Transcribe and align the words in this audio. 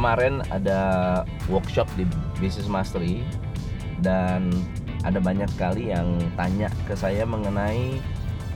kemarin 0.00 0.40
ada 0.48 0.80
workshop 1.52 1.84
di 1.92 2.08
Business 2.40 2.72
Mastery 2.72 3.20
dan 4.00 4.48
ada 5.04 5.20
banyak 5.20 5.44
sekali 5.52 5.92
yang 5.92 6.16
tanya 6.40 6.72
ke 6.88 6.96
saya 6.96 7.28
mengenai 7.28 8.00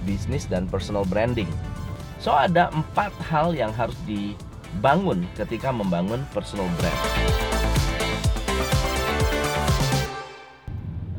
bisnis 0.08 0.48
dan 0.48 0.64
personal 0.64 1.04
branding. 1.04 1.44
So 2.16 2.32
ada 2.32 2.72
empat 2.72 3.12
hal 3.28 3.52
yang 3.52 3.76
harus 3.76 3.92
dibangun 4.08 5.28
ketika 5.36 5.68
membangun 5.68 6.24
personal 6.32 6.64
brand. 6.80 7.00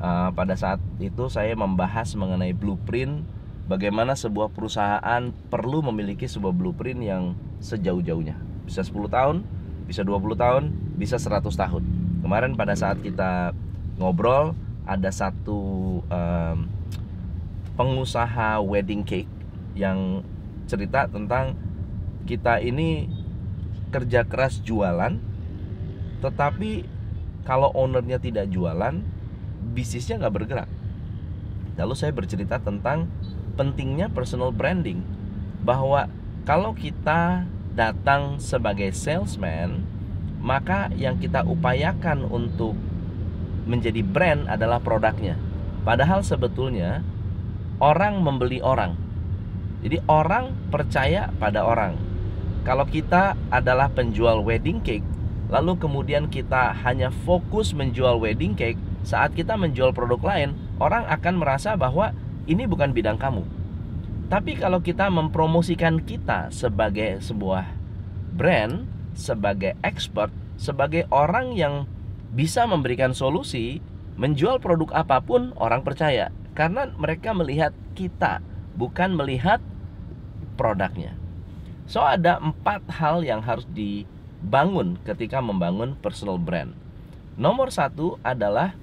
Uh, 0.02 0.34
pada 0.34 0.58
saat 0.58 0.82
itu 0.98 1.30
saya 1.30 1.54
membahas 1.54 2.18
mengenai 2.18 2.58
blueprint 2.58 3.30
bagaimana 3.70 4.18
sebuah 4.18 4.50
perusahaan 4.58 5.30
perlu 5.54 5.86
memiliki 5.86 6.26
sebuah 6.26 6.58
blueprint 6.58 7.06
yang 7.06 7.38
sejauh-jauhnya. 7.62 8.42
Bisa 8.66 8.82
10 8.82 9.06
tahun, 9.14 9.46
bisa 9.86 10.02
20 10.02 10.36
tahun, 10.38 10.64
bisa 10.98 11.18
100 11.18 11.46
tahun. 11.54 11.84
Kemarin 12.26 12.58
pada 12.58 12.74
saat 12.74 13.00
kita 13.02 13.54
ngobrol 14.02 14.58
ada 14.86 15.10
satu 15.10 16.02
um, 16.06 16.58
pengusaha 17.76 18.62
wedding 18.62 19.04
cake 19.04 19.30
yang 19.76 20.24
cerita 20.66 21.06
tentang 21.10 21.58
kita 22.26 22.58
ini 22.64 23.06
kerja 23.94 24.26
keras 24.26 24.60
jualan 24.66 25.20
tetapi 26.24 26.88
kalau 27.46 27.70
ownernya 27.76 28.18
tidak 28.18 28.50
jualan 28.50 29.04
bisnisnya 29.76 30.18
nggak 30.18 30.36
bergerak 30.36 30.70
lalu 31.76 31.94
saya 31.94 32.16
bercerita 32.16 32.58
tentang 32.58 33.12
pentingnya 33.60 34.10
personal 34.10 34.50
branding 34.50 35.04
bahwa 35.62 36.08
kalau 36.48 36.72
kita 36.74 37.46
datang 37.76 38.40
sebagai 38.40 38.96
salesman 38.96 39.84
maka 40.40 40.88
yang 40.96 41.20
kita 41.20 41.44
upayakan 41.44 42.24
untuk 42.30 42.78
menjadi 43.66 44.06
brand 44.06 44.46
adalah 44.46 44.78
produknya. 44.78 45.36
Padahal 45.82 46.22
sebetulnya 46.22 47.02
orang 47.82 48.22
membeli 48.22 48.62
orang. 48.62 48.94
Jadi 49.82 50.02
orang 50.06 50.54
percaya 50.70 51.34
pada 51.42 51.66
orang. 51.66 51.98
Kalau 52.66 52.86
kita 52.86 53.38
adalah 53.54 53.90
penjual 53.94 54.42
wedding 54.42 54.82
cake 54.82 55.06
lalu 55.46 55.78
kemudian 55.78 56.26
kita 56.26 56.74
hanya 56.82 57.14
fokus 57.24 57.78
menjual 57.78 58.18
wedding 58.18 58.58
cake 58.58 58.82
saat 59.06 59.38
kita 59.38 59.54
menjual 59.54 59.94
produk 59.94 60.18
lain 60.26 60.58
orang 60.82 61.06
akan 61.06 61.38
merasa 61.38 61.78
bahwa 61.78 62.18
ini 62.50 62.66
bukan 62.66 62.94
bidang 62.94 63.22
kamu. 63.22 63.46
Tapi 64.26 64.58
kalau 64.58 64.82
kita 64.82 65.06
mempromosikan 65.14 66.02
kita 66.02 66.50
sebagai 66.50 67.22
sebuah 67.22 67.70
brand, 68.34 68.90
sebagai 69.14 69.78
expert, 69.86 70.34
sebagai 70.58 71.06
orang 71.14 71.54
yang 71.54 71.86
bisa 72.34 72.66
memberikan 72.66 73.14
solusi, 73.14 73.86
menjual 74.18 74.58
produk 74.58 74.92
apa 74.98 75.22
pun 75.22 75.54
orang 75.62 75.86
percaya 75.86 76.34
karena 76.58 76.90
mereka 76.98 77.38
melihat 77.38 77.72
kita, 77.94 78.42
bukan 78.74 79.14
melihat 79.14 79.62
produknya. 80.58 81.14
So 81.86 82.02
ada 82.02 82.42
empat 82.42 82.82
hal 82.98 83.22
yang 83.22 83.46
harus 83.46 83.70
dibangun 83.70 84.98
ketika 85.06 85.38
membangun 85.38 85.94
personal 86.02 86.42
brand. 86.42 86.74
Nomor 87.38 87.70
satu 87.70 88.18
adalah 88.26 88.74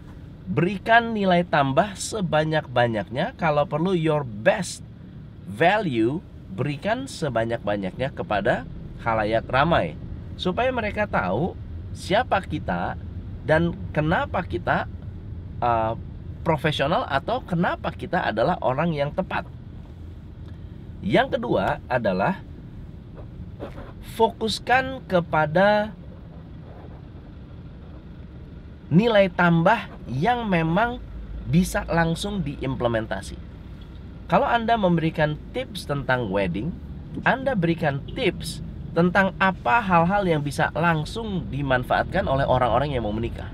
berikan 0.47 1.11
nilai 1.17 1.43
tambah 1.43 1.99
sebanyak-banyaknya 1.99 3.35
kalau 3.35 3.67
perlu 3.67 3.97
your 3.97 4.23
best 4.23 4.87
value 5.49 6.21
berikan 6.53 7.09
sebanyak-banyaknya 7.09 8.13
kepada 8.13 8.69
halayak 9.03 9.49
ramai 9.49 9.97
supaya 10.37 10.69
mereka 10.71 11.09
tahu 11.09 11.57
siapa 11.93 12.41
kita 12.45 12.97
dan 13.43 13.75
kenapa 13.91 14.45
kita 14.47 14.87
uh, 15.59 15.95
profesional 16.43 17.07
atau 17.07 17.43
kenapa 17.43 17.95
kita 17.95 18.23
adalah 18.27 18.59
orang 18.63 18.91
yang 18.95 19.11
tepat. 19.15 19.47
Yang 21.03 21.39
kedua 21.39 21.83
adalah 21.91 22.43
fokuskan 24.15 25.07
kepada 25.07 25.95
nilai 28.93 29.27
tambah 29.33 29.89
yang 30.07 30.47
memang 30.47 31.01
bisa 31.49 31.83
langsung 31.89 32.45
diimplementasi. 32.45 33.52
Kalau 34.33 34.49
Anda 34.49 34.81
memberikan 34.81 35.37
tips 35.53 35.85
tentang 35.85 36.33
wedding, 36.33 36.73
Anda 37.21 37.53
berikan 37.53 38.01
tips 38.17 38.65
tentang 38.97 39.37
apa 39.37 39.85
hal-hal 39.85 40.25
yang 40.25 40.41
bisa 40.41 40.73
langsung 40.73 41.53
dimanfaatkan 41.53 42.25
oleh 42.25 42.49
orang-orang 42.49 42.97
yang 42.97 43.05
mau 43.05 43.13
menikah. 43.13 43.53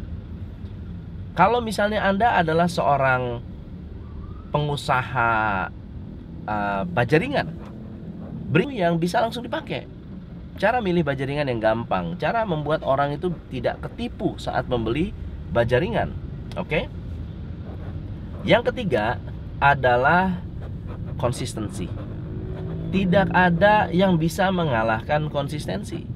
Kalau 1.34 1.58
misalnya 1.58 2.06
Anda 2.06 2.38
adalah 2.38 2.70
seorang 2.70 3.42
pengusaha 4.54 5.30
uh, 6.46 6.82
bajaringan, 6.86 7.50
beri 8.46 8.78
yang 8.78 9.02
bisa 9.02 9.18
langsung 9.18 9.42
dipakai. 9.42 9.82
Cara 10.62 10.78
milih 10.78 11.02
bajaringan 11.02 11.50
yang 11.50 11.58
gampang, 11.58 12.14
cara 12.22 12.46
membuat 12.46 12.86
orang 12.86 13.18
itu 13.18 13.34
tidak 13.50 13.82
ketipu 13.82 14.38
saat 14.38 14.70
membeli 14.70 15.10
baja 15.50 15.82
ringan. 15.82 16.14
Oke. 16.54 16.70
Okay? 16.70 16.84
Yang 18.46 18.70
ketiga 18.70 19.18
adalah 19.58 20.46
konsistensi. 21.20 21.90
Tidak 22.88 23.28
ada 23.36 23.92
yang 23.92 24.16
bisa 24.16 24.48
mengalahkan 24.48 25.28
konsistensi. 25.28 26.08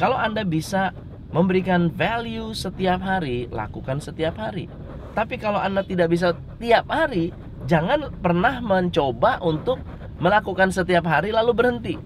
Kalau 0.00 0.16
Anda 0.16 0.46
bisa 0.46 0.96
memberikan 1.34 1.90
value 1.90 2.54
setiap 2.54 3.02
hari, 3.02 3.50
lakukan 3.50 4.00
setiap 4.00 4.38
hari. 4.38 4.70
Tapi 5.12 5.36
kalau 5.36 5.58
Anda 5.58 5.82
tidak 5.84 6.14
bisa 6.14 6.32
tiap 6.62 6.88
hari, 6.88 7.34
jangan 7.66 8.14
pernah 8.22 8.62
mencoba 8.62 9.42
untuk 9.42 9.82
melakukan 10.22 10.70
setiap 10.70 11.04
hari 11.04 11.34
lalu 11.34 11.52
berhenti. 11.52 11.96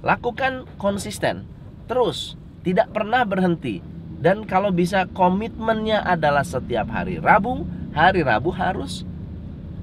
Lakukan 0.00 0.64
konsisten, 0.80 1.44
terus, 1.90 2.40
tidak 2.64 2.88
pernah 2.94 3.26
berhenti. 3.26 3.84
Dan 4.20 4.44
kalau 4.44 4.68
bisa 4.68 5.08
komitmennya 5.12 6.04
adalah 6.04 6.44
setiap 6.44 6.88
hari 6.92 7.16
Rabu, 7.20 7.64
hari 7.96 8.20
Rabu 8.20 8.52
harus 8.52 9.04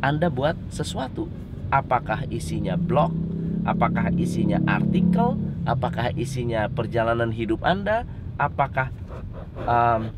Anda 0.02 0.30
buat 0.30 0.54
sesuatu. 0.70 1.26
Apakah 1.68 2.24
isinya 2.32 2.80
blog, 2.80 3.12
apakah 3.68 4.12
isinya 4.16 4.64
artikel, 4.64 5.36
apakah 5.68 6.16
isinya 6.16 6.72
perjalanan 6.72 7.30
hidup 7.36 7.60
Anda, 7.68 8.08
apakah 8.40 8.90
um, 9.68 10.14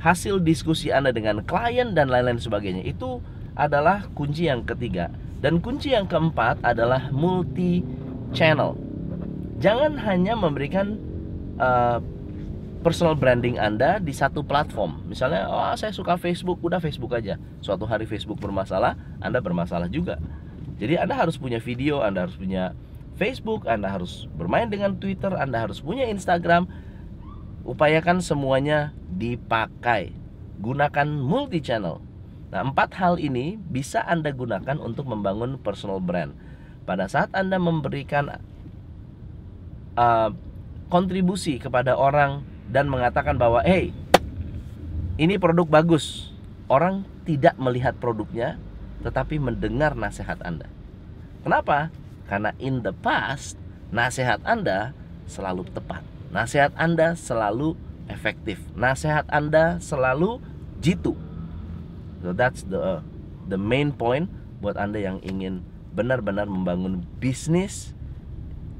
hasil 0.00 0.40
diskusi 0.44 0.92
Anda 0.92 1.12
dengan 1.12 1.40
klien 1.44 1.96
dan 1.96 2.12
lain-lain 2.12 2.40
sebagainya. 2.40 2.84
Itu 2.84 3.24
adalah 3.56 4.08
kunci 4.12 4.48
yang 4.48 4.64
ketiga. 4.68 5.08
Dan 5.40 5.60
kunci 5.60 5.92
yang 5.92 6.08
keempat 6.08 6.60
adalah 6.64 7.12
multi 7.12 7.84
channel. 8.32 8.76
Jangan 9.60 9.96
hanya 10.00 10.36
memberikan 10.36 10.96
uh, 11.60 12.00
personal 12.84 13.16
branding 13.16 13.56
Anda 13.56 13.96
di 13.96 14.12
satu 14.12 14.44
platform. 14.44 15.08
Misalnya, 15.08 15.48
oh 15.48 15.72
saya 15.72 15.92
suka 15.92 16.20
Facebook, 16.20 16.60
udah 16.60 16.80
Facebook 16.80 17.16
aja. 17.16 17.40
Suatu 17.64 17.88
hari 17.88 18.04
Facebook 18.04 18.36
bermasalah, 18.36 18.96
Anda 19.24 19.40
bermasalah 19.40 19.88
juga. 19.88 20.20
Jadi 20.78 20.98
Anda 20.98 21.14
harus 21.14 21.38
punya 21.38 21.62
video, 21.62 22.02
Anda 22.02 22.26
harus 22.26 22.34
punya 22.34 22.74
Facebook, 23.14 23.70
Anda 23.70 23.94
harus 23.94 24.26
bermain 24.34 24.66
dengan 24.66 24.98
Twitter, 24.98 25.30
Anda 25.34 25.66
harus 25.66 25.78
punya 25.78 26.10
Instagram. 26.10 26.66
Upayakan 27.64 28.20
semuanya 28.20 28.92
dipakai. 29.08 30.12
Gunakan 30.60 31.08
multi 31.08 31.62
channel. 31.62 32.02
Nah, 32.54 32.60
empat 32.62 32.94
hal 32.98 33.18
ini 33.18 33.58
bisa 33.58 34.04
Anda 34.06 34.30
gunakan 34.30 34.78
untuk 34.78 35.10
membangun 35.10 35.58
personal 35.58 35.98
brand. 35.98 36.34
Pada 36.84 37.08
saat 37.08 37.32
Anda 37.32 37.56
memberikan 37.56 38.38
uh, 39.98 40.30
kontribusi 40.92 41.58
kepada 41.58 41.96
orang 41.96 42.44
dan 42.68 42.86
mengatakan 42.86 43.34
bahwa 43.40 43.64
hey 43.64 43.90
ini 45.18 45.38
produk 45.38 45.66
bagus 45.66 46.34
orang 46.66 47.06
tidak 47.24 47.56
melihat 47.56 47.96
produknya 47.98 48.60
tetapi 49.04 49.36
mendengar 49.36 49.92
nasihat 49.92 50.40
Anda. 50.40 50.66
Kenapa? 51.44 51.92
Karena 52.24 52.56
in 52.56 52.80
the 52.80 52.96
past 52.96 53.60
nasihat 53.92 54.40
Anda 54.48 54.96
selalu 55.28 55.68
tepat. 55.76 56.00
Nasihat 56.32 56.72
Anda 56.74 57.12
selalu 57.14 57.76
efektif. 58.08 58.58
Nasihat 58.72 59.28
Anda 59.28 59.78
selalu 59.78 60.40
jitu. 60.80 61.12
So 62.24 62.32
that's 62.32 62.64
the 62.64 63.04
the 63.44 63.60
main 63.60 63.92
point 63.92 64.32
buat 64.64 64.80
Anda 64.80 65.04
yang 65.04 65.20
ingin 65.20 65.60
benar-benar 65.92 66.48
membangun 66.48 67.04
bisnis 67.20 67.92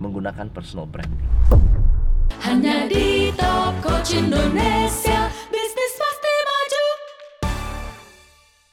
menggunakan 0.01 0.49
personal 0.51 0.89
branding. 0.89 1.21
Hanya 2.41 2.89
di 2.89 3.31
Top 3.37 3.77
Coach 3.85 4.17
Indonesia 4.17 5.24